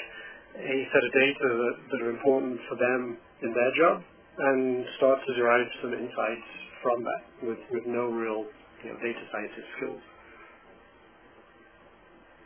a 0.56 0.76
set 0.92 1.02
of 1.04 1.12
data 1.12 1.48
that, 1.48 1.76
that 1.92 2.00
are 2.04 2.12
important 2.12 2.60
for 2.68 2.76
them 2.76 3.16
in 3.44 3.50
their 3.52 3.72
job 3.76 4.02
and 4.38 4.84
start 4.96 5.18
to 5.26 5.32
derive 5.34 5.66
some 5.82 5.92
insights 5.94 6.48
from 6.82 7.02
that 7.02 7.22
with, 7.42 7.58
with 7.72 7.84
no 7.86 8.06
real 8.06 8.46
you 8.84 8.90
know, 8.90 8.98
data 8.98 9.22
scientist 9.32 9.68
skills. 9.76 10.02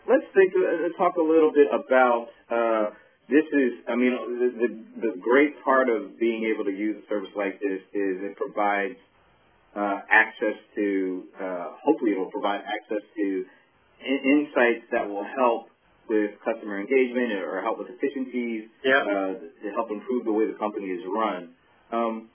Let's 0.09 0.27
think, 0.35 0.53
uh, 0.57 0.91
talk 0.99 1.17
a 1.17 1.23
little 1.23 1.53
bit 1.55 1.69
about 1.71 2.27
uh, 2.51 2.91
this 3.29 3.47
is, 3.55 3.73
I 3.89 3.95
mean, 3.95 4.13
the, 4.13 4.51
the, 4.59 4.71
the 5.09 5.13
great 5.21 5.55
part 5.63 5.89
of 5.89 6.19
being 6.19 6.51
able 6.53 6.65
to 6.65 6.75
use 6.75 6.99
a 6.99 7.05
service 7.09 7.31
like 7.37 7.61
this 7.61 7.81
is 7.95 8.15
it 8.29 8.37
provides 8.37 8.99
uh, 9.77 10.01
access 10.11 10.59
to, 10.75 11.25
uh, 11.41 11.79
hopefully 11.81 12.13
it 12.13 12.19
will 12.19 12.31
provide 12.31 12.61
access 12.67 13.01
to 13.17 13.45
insights 14.03 14.85
that 14.91 15.09
will 15.09 15.25
help 15.25 15.71
with 16.09 16.33
customer 16.45 16.81
engagement 16.81 17.33
or 17.33 17.63
help 17.63 17.79
with 17.79 17.89
efficiencies 17.89 18.69
yeah. 18.85 19.01
uh, 19.01 19.33
to 19.39 19.69
help 19.73 19.89
improve 19.91 20.25
the 20.25 20.33
way 20.33 20.47
the 20.51 20.59
company 20.59 20.87
is 20.87 21.01
run. 21.07 21.55
Um, 21.93 22.29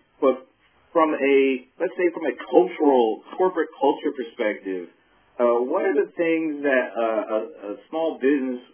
from 0.98 1.14
a, 1.14 1.70
let's 1.78 1.94
say 1.94 2.10
from 2.10 2.26
a 2.26 2.34
cultural, 2.50 3.22
corporate 3.38 3.70
culture 3.78 4.10
perspective, 4.18 4.90
uh, 5.38 5.62
what 5.62 5.86
are 5.86 5.94
the 5.94 6.10
things 6.18 6.66
that 6.66 6.86
uh, 6.98 7.38
a, 7.38 7.40
a 7.70 7.72
small 7.94 8.18
business 8.18 8.66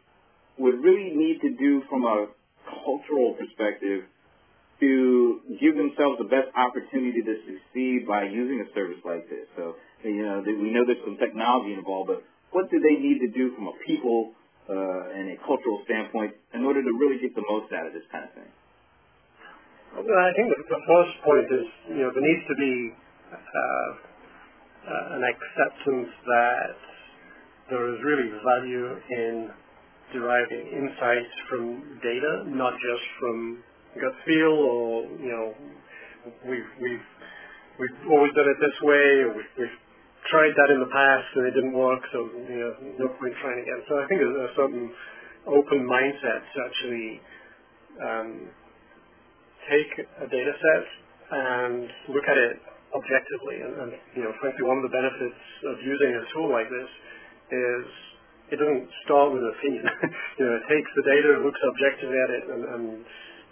would 0.55 0.79
really 0.79 1.11
need 1.11 1.43
to 1.43 1.51
do 1.59 1.83
from 1.91 2.07
a 2.07 2.31
cultural 2.87 3.35
perspective 3.35 4.07
to 4.79 5.43
give 5.59 5.75
themselves 5.75 6.15
the 6.15 6.31
best 6.31 6.47
opportunity 6.55 7.19
to 7.19 7.35
succeed 7.43 8.07
by 8.07 8.23
using 8.23 8.63
a 8.63 8.71
service 8.71 9.03
like 9.03 9.27
this? 9.27 9.43
So, 9.59 9.75
you 10.07 10.23
know, 10.23 10.39
we 10.47 10.71
know 10.71 10.87
there's 10.87 11.03
some 11.03 11.19
technology 11.19 11.75
involved, 11.75 12.07
but 12.07 12.23
what 12.55 12.71
do 12.71 12.79
they 12.79 13.03
need 13.03 13.19
to 13.19 13.35
do 13.35 13.51
from 13.51 13.67
a 13.67 13.75
people 13.83 14.31
uh, 14.71 15.11
and 15.11 15.27
a 15.27 15.37
cultural 15.43 15.83
standpoint 15.83 16.39
in 16.55 16.63
order 16.63 16.79
to 16.79 16.91
really 17.03 17.19
get 17.19 17.35
the 17.35 17.43
most 17.51 17.67
out 17.75 17.83
of 17.83 17.91
this 17.91 18.07
kind 18.15 18.23
of 18.23 18.31
thing? 18.31 18.47
Well, 19.93 20.01
I 20.01 20.33
think 20.33 20.49
the, 20.49 20.81
first 20.89 21.13
point 21.21 21.47
is, 21.53 21.67
you 21.93 22.01
know, 22.01 22.09
there 22.09 22.25
needs 22.25 22.45
to 22.49 22.55
be 22.57 22.73
uh, 23.29 23.89
uh, 24.89 25.15
an 25.17 25.21
acceptance 25.21 26.09
that 26.25 26.73
there 27.69 27.93
is 27.93 28.01
really 28.01 28.33
value 28.41 28.89
in 29.13 29.53
deriving 30.11 30.65
insights 30.73 31.33
from 31.45 32.01
data, 32.01 32.49
not 32.49 32.73
just 32.73 33.05
from 33.21 33.63
gut 34.01 34.17
feel 34.25 34.57
or, 34.65 35.05
you 35.21 35.29
know, 35.29 35.53
we've, 36.49 36.71
we've, 36.81 37.07
we've 37.77 37.99
always 38.09 38.33
done 38.33 38.49
it 38.49 38.57
this 38.57 38.77
way, 38.81 39.29
or 39.29 39.37
we've, 39.37 39.53
we've 39.61 39.77
tried 40.33 40.57
that 40.57 40.73
in 40.73 40.81
the 40.81 40.89
past 40.89 41.29
and 41.37 41.45
it 41.47 41.53
didn't 41.53 41.77
work, 41.77 42.01
so 42.11 42.33
you 42.49 42.59
know, 42.65 42.73
no 42.97 43.07
point 43.21 43.33
trying 43.45 43.61
again. 43.61 43.85
So 43.85 44.01
I 44.01 44.07
think 44.09 44.25
there's 44.25 44.41
a 44.41 44.53
certain 44.57 44.89
open 45.45 45.85
mindset 45.85 46.41
to 46.49 46.57
actually 46.65 47.21
um, 48.01 48.49
take 49.69 49.91
a 50.23 50.27
data 50.27 50.53
set 50.53 50.85
and 51.33 51.87
look 52.11 52.27
at 52.27 52.37
it 52.37 52.55
objectively. 52.93 53.57
And, 53.63 53.73
and 53.83 53.91
you 54.15 54.23
know, 54.23 54.33
frankly, 54.39 54.63
one 54.63 54.77
of 54.79 54.85
the 54.85 54.93
benefits 54.93 55.41
of 55.67 55.75
using 55.81 56.11
a 56.13 56.23
tool 56.33 56.49
like 56.53 56.69
this 56.69 56.91
is 57.51 57.85
it 58.53 58.57
doesn't 58.61 58.85
start 59.07 59.33
with 59.33 59.41
a 59.41 59.51
opinion. 59.57 59.85
you 60.37 60.43
know, 60.45 60.53
it 60.61 60.65
takes 60.69 60.89
the 60.93 61.05
data, 61.09 61.41
looks 61.41 61.61
objectively 61.63 62.19
at 62.19 62.31
it, 62.37 62.43
and, 62.53 62.61
and 62.75 62.83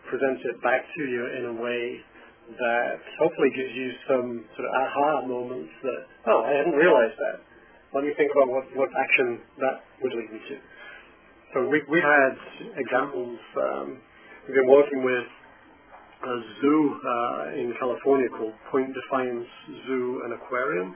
presents 0.09 0.41
it 0.45 0.61
back 0.61 0.85
to 0.85 1.01
you 1.07 1.23
in 1.41 1.43
a 1.49 1.55
way 1.57 2.01
that 2.59 2.99
hopefully 3.17 3.49
gives 3.55 3.71
you 3.71 3.89
some 4.05 4.43
sort 4.57 4.65
of 4.67 4.71
aha 4.75 5.09
moments 5.25 5.71
that, 5.81 6.01
oh, 6.27 6.43
I 6.43 6.51
hadn't 6.59 6.75
realized 6.75 7.15
that. 7.17 7.39
Let 7.95 8.03
me 8.03 8.11
think 8.15 8.31
about 8.35 8.51
what, 8.51 8.65
what 8.75 8.89
action 8.93 9.39
that 9.59 9.83
would 10.03 10.13
lead 10.15 10.31
me 10.31 10.39
to. 10.39 10.55
So 11.53 11.57
we, 11.67 11.83
we've 11.91 12.03
had 12.03 12.33
examples. 12.79 13.39
Um, 13.55 13.99
we've 14.47 14.55
been 14.55 14.71
working 14.71 15.03
with 15.03 15.27
a 16.23 16.35
zoo 16.61 16.99
uh, 17.01 17.59
in 17.59 17.73
California 17.79 18.29
called 18.29 18.53
Point 18.71 18.93
Defiance 18.93 19.47
Zoo 19.87 20.21
and 20.25 20.33
Aquarium. 20.33 20.95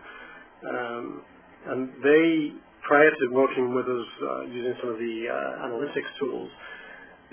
Um, 0.69 1.21
and 1.67 1.89
they, 2.03 2.53
prior 2.87 3.09
to 3.09 3.25
working 3.33 3.73
with 3.73 3.85
us 3.85 4.07
uh, 4.21 4.41
using 4.45 4.73
some 4.81 4.89
of 4.93 4.97
the 4.97 5.15
uh, 5.29 5.65
analytics 5.65 6.11
tools, 6.19 6.49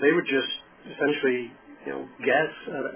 they 0.01 0.11
would 0.11 0.25
just 0.25 0.53
essentially 0.89 1.53
you 1.85 1.91
know, 1.91 2.07
guess 2.23 2.51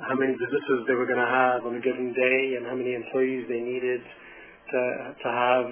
how 0.08 0.16
many 0.16 0.34
visitors 0.34 0.88
they 0.88 0.96
were 0.96 1.06
going 1.06 1.20
to 1.20 1.28
have 1.28 1.66
on 1.68 1.76
a 1.76 1.82
given 1.84 2.14
day 2.16 2.56
and 2.56 2.66
how 2.66 2.76
many 2.76 2.96
employees 2.96 3.46
they 3.50 3.60
needed 3.60 4.02
to 4.72 4.82
to 5.24 5.30
have 5.32 5.68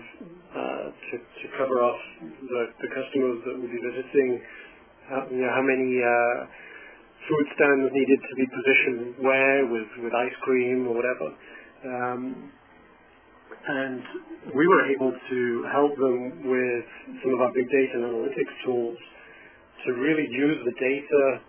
uh, 0.55 0.85
to 0.91 1.15
to 1.17 1.45
cover 1.57 1.79
off 1.83 1.99
the, 2.21 2.61
the 2.83 2.89
customers 2.91 3.39
that 3.47 3.55
would 3.55 3.71
be 3.71 3.81
visiting. 3.83 4.41
How, 5.07 5.27
you 5.29 5.41
know, 5.45 5.51
how 5.53 5.61
many 5.61 6.01
uh, 6.01 6.37
food 7.27 7.45
stands 7.55 7.89
needed 7.93 8.19
to 8.21 8.33
be 8.35 8.45
positioned 8.47 9.23
where 9.23 9.65
with 9.65 9.89
with 10.03 10.13
ice 10.13 10.37
cream 10.41 10.87
or 10.87 10.95
whatever. 10.95 11.27
Um, 11.85 12.51
and 13.67 14.01
we 14.53 14.67
were 14.67 14.85
able 14.93 15.11
to 15.11 15.39
help 15.73 15.97
them 15.97 16.45
with 16.45 16.85
some 17.21 17.33
of 17.33 17.41
our 17.41 17.53
big 17.53 17.65
data 17.65 17.93
and 17.97 18.05
analytics 18.05 18.53
tools 18.63 18.97
to 19.85 19.93
really 19.93 20.27
use 20.29 20.57
the 20.65 20.75
data 20.77 21.41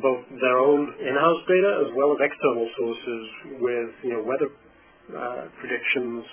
both 0.00 0.24
their 0.40 0.58
own 0.58 0.88
in-house 1.00 1.42
data 1.46 1.84
as 1.84 1.90
well 1.94 2.16
as 2.16 2.18
external 2.24 2.68
sources 2.78 3.24
with 3.60 3.90
you 4.02 4.12
know 4.16 4.22
weather 4.24 4.48
uh, 5.12 5.44
predictions 5.60 6.24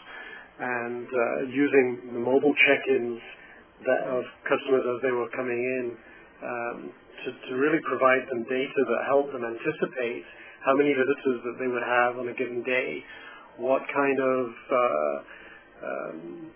and 0.59 1.07
uh, 1.07 1.51
using 1.51 2.13
the 2.13 2.19
mobile 2.19 2.53
check-ins 2.65 3.19
that 3.85 4.07
of 4.07 4.23
customers 4.47 4.85
as 4.95 5.01
they 5.03 5.11
were 5.11 5.27
coming 5.35 5.59
in 5.59 5.97
to, 6.43 7.29
to 7.49 7.51
really 7.55 7.79
provide 7.87 8.27
them 8.29 8.43
data 8.49 8.79
that 8.87 9.01
help 9.07 9.31
them 9.31 9.43
anticipate 9.47 10.23
how 10.65 10.75
many 10.75 10.93
visitors 10.93 11.39
that 11.43 11.55
they 11.59 11.67
would 11.67 11.83
have 11.83 12.17
on 12.19 12.27
a 12.27 12.35
given 12.35 12.63
day, 12.63 13.03
what 13.57 13.81
kind 13.93 14.19
of 14.19 14.45
uh, 14.71 15.15
um, 15.83 16.51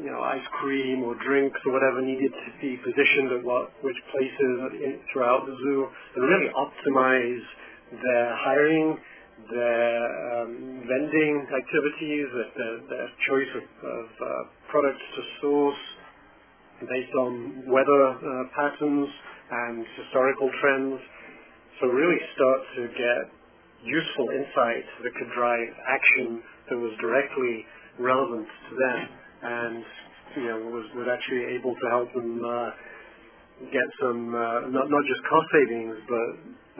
you 0.00 0.08
know, 0.08 0.20
ice 0.22 0.44
cream 0.60 1.04
or 1.04 1.14
drinks 1.20 1.60
or 1.66 1.72
whatever 1.72 2.00
needed 2.00 2.32
to 2.32 2.50
be 2.60 2.76
positioned 2.80 3.36
at 3.36 3.44
what, 3.44 3.68
which 3.84 3.96
places 4.12 5.02
throughout 5.12 5.44
the 5.44 5.56
zoo, 5.60 5.86
and 6.16 6.24
really 6.24 6.48
optimize 6.56 7.44
their 8.00 8.36
hiring, 8.36 8.96
their 9.52 10.40
um, 10.40 10.84
vending 10.88 11.46
activities, 11.52 12.26
their, 12.56 12.80
their 12.88 13.08
choice 13.28 13.52
of, 13.56 13.64
of 13.84 14.06
uh, 14.06 14.28
products 14.70 15.04
to 15.16 15.22
source 15.42 15.84
based 16.88 17.14
on 17.18 17.64
weather 17.68 18.02
uh, 18.16 18.44
patterns 18.56 19.08
and 19.50 19.84
historical 20.00 20.50
trends. 20.60 21.00
So 21.80 21.88
really 21.88 22.20
start 22.36 22.60
to 22.76 22.82
get 22.94 23.20
useful 23.84 24.28
insights 24.36 24.90
that 25.02 25.12
could 25.16 25.30
drive 25.32 25.68
action 25.88 26.42
that 26.68 26.76
was 26.76 26.92
directly 27.00 27.64
relevant 27.98 28.46
to 28.46 28.72
them 28.76 29.00
and 29.42 29.84
you 30.36 30.44
know 30.52 30.58
was 30.68 30.84
was 30.94 31.08
actually 31.08 31.56
able 31.56 31.72
to 31.72 31.86
help 31.88 32.08
them 32.12 32.44
uh, 32.44 32.70
get 33.68 33.88
some 34.00 34.32
uh, 34.32 34.72
not 34.72 34.88
not 34.88 35.04
just 35.04 35.20
cost 35.28 35.48
savings, 35.52 35.96
but 36.08 36.28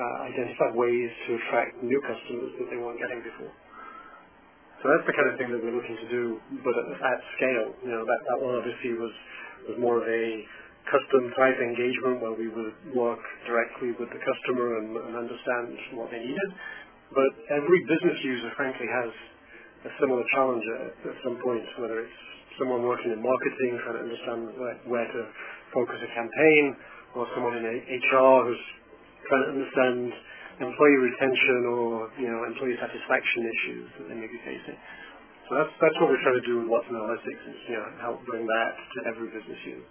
uh, 0.00 0.16
identify 0.32 0.72
ways 0.72 1.10
to 1.28 1.30
attract 1.36 1.76
new 1.84 2.00
customers 2.00 2.56
that 2.56 2.72
they 2.72 2.80
weren't 2.80 2.96
getting 2.96 3.20
before. 3.20 3.52
So 4.80 4.88
that's 4.88 5.04
the 5.04 5.12
kind 5.12 5.28
of 5.28 5.36
thing 5.36 5.52
that 5.52 5.60
we're 5.60 5.76
looking 5.76 6.00
to 6.00 6.08
do, 6.08 6.40
but 6.64 6.72
at, 6.72 6.88
at 6.96 7.20
scale. 7.36 7.68
You 7.84 7.92
know 7.92 8.02
that 8.08 8.20
that 8.32 8.38
one 8.40 8.56
obviously 8.56 8.96
was 8.96 9.12
was 9.68 9.76
more 9.80 10.00
of 10.00 10.06
a 10.08 10.24
custom 10.88 11.30
type 11.36 11.58
engagement 11.60 12.22
where 12.24 12.34
we 12.34 12.48
would 12.48 12.74
work 12.96 13.20
directly 13.46 13.92
with 13.98 14.08
the 14.10 14.20
customer 14.20 14.80
and, 14.80 14.96
and 14.96 15.14
understand 15.16 15.76
what 15.94 16.10
they 16.10 16.18
needed. 16.18 16.50
But 17.12 17.30
every 17.50 17.80
business 17.90 18.18
user, 18.22 18.50
frankly, 18.56 18.86
has 18.86 19.10
a 19.86 19.90
similar 19.98 20.22
challenge 20.34 20.64
at, 20.78 21.14
at 21.14 21.16
some 21.22 21.38
point, 21.42 21.64
whether 21.78 22.06
it's 22.06 22.20
someone 22.58 22.84
working 22.84 23.12
in 23.12 23.20
marketing 23.22 23.80
trying 23.82 23.98
to 23.98 24.04
understand 24.04 24.40
where, 24.58 24.76
where 24.86 25.08
to 25.08 25.20
focus 25.72 25.98
a 26.02 26.10
campaign, 26.12 26.76
or 27.14 27.26
someone 27.34 27.56
in 27.58 27.64
HR 27.66 28.46
who's 28.46 28.64
trying 29.26 29.44
to 29.46 29.50
understand 29.58 30.12
employee 30.60 31.00
retention 31.00 31.60
or 31.72 32.12
you 32.20 32.28
know 32.28 32.44
employee 32.44 32.76
satisfaction 32.78 33.42
issues 33.48 33.86
that 33.98 34.06
they 34.12 34.16
may 34.18 34.28
be 34.28 34.40
facing. 34.44 34.76
So 35.50 35.56
that's 35.58 35.74
that's 35.82 35.98
what 35.98 36.14
we're 36.14 36.22
trying 36.22 36.38
to 36.38 36.46
do 36.46 36.62
with 36.62 36.68
Watson 36.70 36.94
Analytics 36.94 37.42
is 37.50 37.58
you 37.66 37.74
know 37.74 37.90
help 38.00 38.24
bring 38.24 38.46
that 38.46 38.70
to 38.94 38.98
every 39.10 39.26
business 39.34 39.58
unit. 39.66 39.82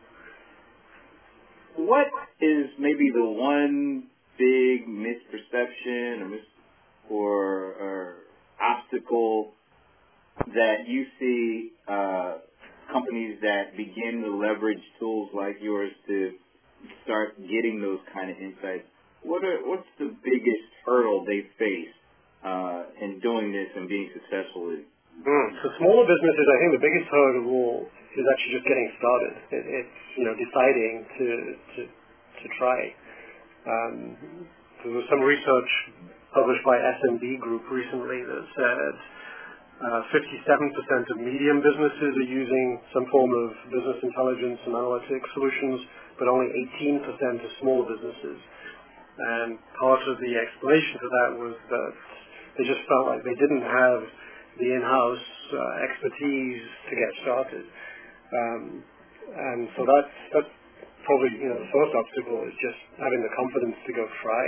What 1.75 2.07
is 2.39 2.71
maybe 2.79 3.11
the 3.11 3.27
one 3.27 4.07
big 4.39 4.87
misperception 4.87 6.21
or 6.21 6.29
mis 6.29 6.39
or, 7.09 7.35
or 7.75 8.15
obstacle 8.61 9.51
that 10.47 10.87
you 10.87 11.05
see 11.19 11.71
uh, 11.89 12.37
companies 12.93 13.39
that 13.41 13.75
begin 13.75 14.23
to 14.23 14.37
leverage 14.37 14.83
tools 14.97 15.29
like 15.35 15.57
yours 15.59 15.91
to 16.07 16.31
start 17.03 17.35
getting 17.37 17.81
those 17.81 17.99
kind 18.13 18.31
of 18.31 18.37
insights? 18.37 18.87
What 19.23 19.43
are 19.43 19.59
what's 19.67 19.91
the 19.99 20.15
biggest 20.23 20.71
hurdle 20.85 21.25
they 21.25 21.43
face 21.59 21.93
uh, 22.45 22.83
in 23.01 23.19
doing 23.19 23.51
this 23.51 23.67
and 23.75 23.89
being 23.89 24.09
successful? 24.13 24.69
In? 24.69 24.85
Mm. 25.19 25.47
So 25.59 25.67
smaller 25.83 26.07
businesses, 26.07 26.47
I 26.47 26.57
think 26.63 26.71
the 26.79 26.85
biggest 26.85 27.07
hurdle 27.11 27.83
is 28.15 28.25
actually 28.31 28.53
just 28.55 28.67
getting 28.71 28.87
started. 29.03 29.33
It, 29.51 29.63
it's 29.83 29.99
you 30.15 30.23
know 30.23 30.35
deciding 30.35 30.93
to 31.19 31.27
to 31.75 31.81
to 31.83 32.45
try. 32.55 32.79
Um, 33.67 33.95
there 34.87 34.95
was 34.95 35.03
some 35.11 35.19
research 35.19 35.71
published 36.31 36.63
by 36.63 36.79
SMB 36.79 37.23
Group 37.43 37.67
recently 37.67 38.23
that 38.23 38.43
said 38.55 38.95
uh, 39.79 40.01
57% 40.15 41.11
of 41.11 41.17
medium 41.19 41.59
businesses 41.59 42.11
are 42.15 42.31
using 42.31 42.79
some 42.95 43.03
form 43.11 43.27
of 43.27 43.47
business 43.75 43.99
intelligence 43.99 44.59
and 44.67 44.71
analytics 44.71 45.27
solutions, 45.35 45.83
but 46.15 46.31
only 46.31 46.47
18% 46.79 47.03
of 47.43 47.49
small 47.59 47.83
businesses. 47.83 48.39
And 49.19 49.59
part 49.75 49.99
of 50.07 50.15
the 50.23 50.31
explanation 50.39 50.95
for 50.95 51.11
that 51.11 51.31
was 51.43 51.55
that 51.59 51.91
they 52.55 52.63
just 52.63 52.83
felt 52.87 53.11
like 53.11 53.23
they 53.27 53.35
didn't 53.35 53.67
have 53.67 53.99
the 54.59 54.69
in-house 54.75 55.27
uh, 55.55 55.85
expertise 55.87 56.63
to 56.89 56.93
get 56.93 57.11
started. 57.23 57.65
Um, 58.29 58.63
and 59.29 59.61
so 59.77 59.81
that's, 59.87 60.15
that's 60.35 60.53
probably, 61.07 61.31
you 61.39 61.49
know, 61.49 61.57
the 61.57 61.71
first 61.71 61.93
obstacle 61.95 62.43
is 62.45 62.55
just 62.59 62.79
having 62.99 63.21
the 63.23 63.33
confidence 63.33 63.77
to 63.87 63.91
go 63.95 64.05
try. 64.21 64.45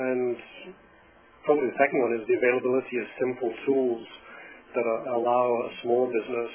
And 0.00 0.36
probably 1.44 1.68
the 1.68 1.78
second 1.78 1.98
one 2.00 2.12
is 2.16 2.22
the 2.30 2.36
availability 2.38 2.96
of 3.02 3.06
simple 3.18 3.52
tools 3.66 4.04
that 4.70 4.86
allow 4.86 5.46
a 5.66 5.70
small 5.82 6.06
business 6.06 6.52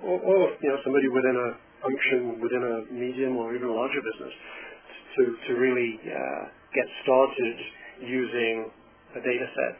or, 0.00 0.16
or, 0.16 0.40
you 0.64 0.68
know, 0.72 0.78
somebody 0.80 1.08
within 1.12 1.36
a 1.36 1.48
function 1.84 2.40
within 2.40 2.62
a 2.64 2.76
medium 2.92 3.36
or 3.36 3.54
even 3.54 3.68
a 3.68 3.72
larger 3.72 4.00
business 4.00 4.34
to, 5.16 5.22
to 5.48 5.50
really 5.60 6.00
uh, 6.08 6.42
get 6.72 6.86
started 7.04 7.56
using 8.00 8.70
a 9.16 9.20
data 9.20 9.46
set 9.56 9.76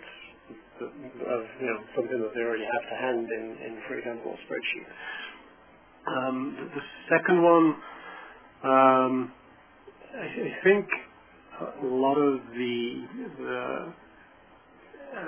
of 0.81 1.43
you 1.61 1.67
know 1.67 1.79
something 1.95 2.21
that 2.21 2.33
they 2.35 2.41
already 2.41 2.65
have 2.65 2.85
to 2.91 2.97
hand 2.97 3.29
in, 3.29 3.45
in 3.67 3.83
for 3.87 3.99
example, 3.99 4.33
a 4.33 4.39
spreadsheet. 4.47 4.89
Um, 6.07 6.57
the, 6.75 6.81
second 7.11 7.43
one, 7.43 7.67
um, 8.65 9.33
I, 10.17 10.25
I, 10.25 10.65
think 10.65 10.87
a 11.61 11.87
lot 11.87 12.17
of 12.17 12.41
the, 12.57 13.05
the 13.39 13.93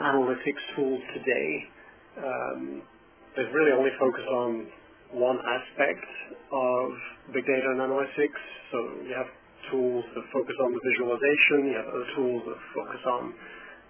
analytics 0.01 0.63
tools 0.75 1.03
today, 1.15 1.65
um, 2.25 2.83
they 3.37 3.43
really 3.43 3.73
only 3.73 3.91
focus 4.01 4.25
on 4.33 4.67
one 5.13 5.39
aspect 5.45 6.07
of 6.53 6.91
big 7.35 7.45
data 7.45 7.69
and 7.77 7.81
analytics. 7.81 8.41
So 8.73 8.79
you 9.05 9.15
have 9.15 9.29
tools 9.71 10.05
that 10.15 10.25
focus 10.33 10.57
on 10.65 10.73
the 10.73 10.81
visualization, 10.81 11.69
you 11.69 11.77
have 11.77 11.89
other 11.89 12.09
tools 12.17 12.43
that 12.49 12.59
focus 12.75 13.01
on 13.07 13.35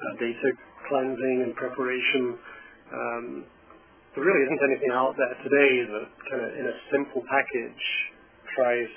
uh, 0.03 0.12
data 0.19 0.49
cleansing 0.91 1.38
and 1.47 1.55
preparation. 1.55 2.38
Um, 2.93 3.27
there 4.15 4.25
really 4.27 4.45
isn't 4.45 4.62
anything 4.69 4.93
out 4.93 5.17
there 5.17 5.37
today 5.41 5.73
that 5.88 6.07
kind 6.29 6.43
of 6.45 6.51
in 6.59 6.67
a 6.69 6.77
simple 6.93 7.23
package 7.31 7.85
tries 8.59 8.91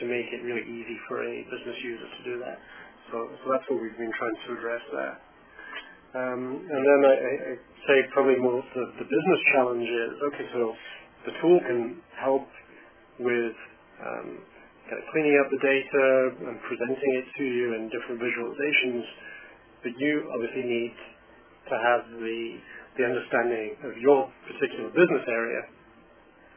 to 0.00 0.08
make 0.08 0.32
it 0.32 0.40
really 0.40 0.64
easy 0.64 0.96
for 1.08 1.20
a 1.20 1.34
business 1.52 1.78
user 1.84 2.08
to 2.08 2.20
do 2.24 2.34
that. 2.40 2.56
So, 3.12 3.28
so 3.28 3.44
that's 3.52 3.66
what 3.68 3.82
we've 3.82 3.98
been 4.00 4.14
trying 4.16 4.38
to 4.48 4.48
address 4.56 4.84
there. 4.96 5.16
Um, 6.12 6.42
and 6.68 6.82
then 6.84 7.00
I, 7.08 7.14
I, 7.16 7.52
say 7.88 7.96
probably 8.12 8.36
more 8.36 8.60
the, 8.60 8.84
the 9.00 9.08
business 9.08 9.40
challenge 9.52 9.88
is, 9.88 10.12
okay, 10.32 10.46
so 10.52 10.62
the 11.24 11.32
tool 11.40 11.58
can 11.64 12.00
help 12.20 12.48
with 13.20 13.56
um, 14.00 14.28
kind 14.88 14.98
of 15.00 15.04
cleaning 15.12 15.36
up 15.40 15.48
the 15.48 15.60
data 15.60 16.04
and 16.52 16.56
presenting 16.68 17.12
it 17.16 17.26
to 17.36 17.44
you 17.44 17.66
in 17.80 17.88
different 17.88 18.20
visualizations, 18.20 19.04
but 19.82 19.92
you 19.98 20.30
obviously 20.34 20.64
need 20.64 20.94
to 21.70 21.76
have 21.78 22.02
the 22.20 22.40
the 22.98 23.04
understanding 23.08 23.76
of 23.88 23.96
your 23.98 24.28
particular 24.46 24.90
business 24.92 25.24
area 25.28 25.62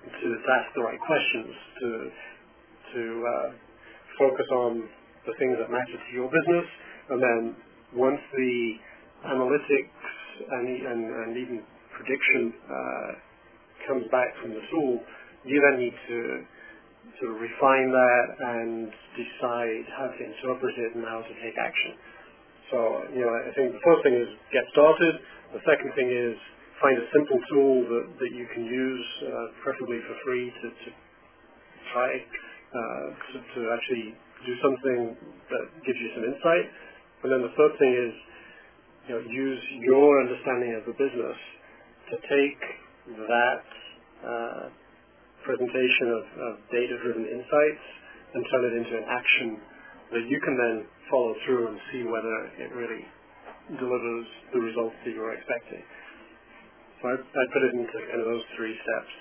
to 0.06 0.28
ask 0.60 0.68
the 0.76 0.84
right 0.84 1.00
questions 1.02 1.54
to 1.82 1.90
to 2.96 3.04
uh, 3.24 3.50
focus 4.20 4.48
on 4.54 4.88
the 5.28 5.34
things 5.40 5.58
that 5.60 5.70
matter 5.70 5.98
to 5.98 6.12
your 6.14 6.30
business, 6.30 6.68
and 7.10 7.20
then 7.22 7.42
once 7.96 8.22
the 8.34 8.56
analytics 9.28 9.94
and 10.52 10.66
and, 10.86 11.02
and 11.06 11.32
even 11.38 11.64
prediction 11.98 12.54
uh, 12.70 13.12
comes 13.88 14.06
back 14.12 14.30
from 14.42 14.52
the 14.52 14.64
tool, 14.72 15.02
you 15.46 15.58
then 15.62 15.80
need 15.80 15.96
to 16.10 16.18
sort 17.22 17.36
of 17.36 17.38
refine 17.42 17.90
that 17.92 18.28
and 18.40 18.92
decide 19.16 19.86
how 19.98 20.08
to 20.10 20.20
interpret 20.22 20.76
it 20.78 20.96
and 20.96 21.06
how 21.06 21.22
to 21.22 21.34
take 21.42 21.56
action. 21.58 21.94
So, 22.72 22.78
you 23.14 23.22
know, 23.22 23.30
I 23.30 23.52
think 23.54 23.74
the 23.74 23.84
first 23.86 24.02
thing 24.02 24.16
is 24.18 24.30
get 24.50 24.66
started. 24.74 25.14
The 25.54 25.64
second 25.70 25.94
thing 25.94 26.10
is 26.10 26.34
find 26.82 26.98
a 26.98 27.08
simple 27.14 27.40
tool 27.54 27.76
that, 27.88 28.06
that 28.20 28.32
you 28.34 28.46
can 28.54 28.66
use, 28.66 29.06
uh, 29.24 29.48
preferably 29.64 30.02
for 30.04 30.16
free, 30.26 30.50
to, 30.50 30.68
to 30.74 30.90
try 31.94 32.10
uh, 32.10 33.08
to, 33.32 33.38
to 33.40 33.60
actually 33.72 34.18
do 34.46 34.54
something 34.60 35.00
that 35.50 35.64
gives 35.86 36.00
you 36.02 36.10
some 36.18 36.26
insight. 36.26 36.66
And 37.24 37.32
then 37.32 37.42
the 37.46 37.54
third 37.56 37.74
thing 37.80 37.94
is, 37.94 38.14
you 39.08 39.12
know, 39.16 39.22
use 39.22 39.62
your 39.86 40.22
understanding 40.22 40.74
of 40.76 40.84
the 40.90 40.96
business 40.98 41.38
to 42.10 42.16
take 42.26 42.62
that 43.30 43.66
uh, 44.26 44.64
presentation 45.46 46.10
of, 46.10 46.24
of 46.42 46.54
data-driven 46.74 47.26
insights 47.30 47.86
and 48.34 48.42
turn 48.50 48.64
it 48.66 48.74
into 48.82 48.94
an 48.98 49.06
action 49.06 49.48
that 50.12 50.26
you 50.28 50.42
can 50.42 50.54
then 50.58 50.76
follow 51.10 51.34
through 51.46 51.68
and 51.70 51.80
see 51.92 52.04
whether 52.04 52.46
it 52.58 52.72
really 52.74 53.06
delivers 53.80 54.26
the 54.54 54.60
results 54.60 54.96
that 55.04 55.12
you 55.12 55.22
were 55.22 55.34
expecting. 55.34 55.82
So 57.02 57.10
I, 57.10 57.14
I 57.18 57.44
put 57.52 57.64
it 57.66 57.74
into 57.74 57.98
kind 58.10 58.22
of 58.22 58.28
those 58.30 58.44
three 58.58 58.78
steps. 58.78 59.12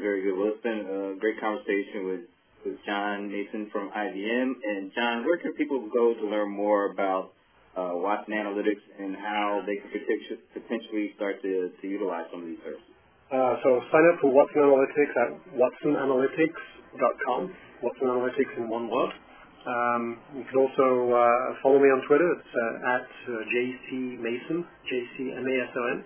Very 0.00 0.22
good. 0.24 0.32
Well, 0.36 0.48
it's 0.48 0.62
been 0.64 0.80
a 0.80 1.14
great 1.20 1.38
conversation 1.40 2.06
with, 2.08 2.20
with 2.64 2.80
John 2.88 3.28
Mason 3.28 3.68
from 3.70 3.90
IBM. 3.92 4.48
And 4.64 4.90
John, 4.96 5.26
where 5.28 5.36
can 5.36 5.52
people 5.54 5.86
go 5.92 6.14
to 6.14 6.24
learn 6.24 6.48
more 6.48 6.86
about 6.90 7.34
uh, 7.76 7.92
Watson 8.00 8.32
Analytics 8.32 8.80
and 8.98 9.14
how 9.16 9.60
they 9.66 9.76
can 9.76 9.90
potentially 10.56 11.12
start 11.16 11.42
to, 11.42 11.70
to 11.80 11.86
utilize 11.86 12.24
some 12.32 12.40
of 12.42 12.48
these 12.48 12.58
services? 12.64 12.88
Uh, 13.28 13.56
so 13.60 13.80
sign 13.92 14.08
up 14.08 14.20
for 14.20 14.30
Watson 14.32 14.62
Analytics 14.62 15.16
at 15.20 15.36
watsonanalytics.com. 15.52 17.54
Watson 17.82 18.06
Analytics 18.08 18.56
in 18.56 18.68
one 18.68 18.88
word. 18.88 19.12
Um, 19.64 20.18
you 20.36 20.44
can 20.44 20.58
also 20.60 21.08
uh, 21.08 21.56
follow 21.62 21.80
me 21.80 21.88
on 21.88 22.04
Twitter. 22.06 22.28
It's 22.36 22.52
uh, 22.52 22.92
at 23.00 23.08
uh, 23.08 23.32
JC 23.48 24.20
Mason, 24.20 24.64
J-C-M-A-S-O-N. 24.88 26.04